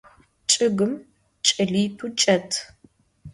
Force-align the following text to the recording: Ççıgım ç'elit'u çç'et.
Ççıgım 0.49 0.93
ç'elit'u 1.45 2.07
çç'et. 2.19 2.49